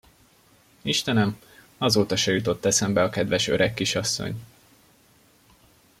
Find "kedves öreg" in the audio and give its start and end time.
3.09-3.73